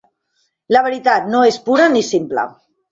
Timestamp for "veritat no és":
0.89-1.63